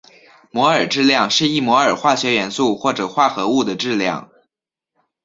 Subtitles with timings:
[0.49, 4.31] 摩尔质量是一摩尔化学元素或者化合物的质量。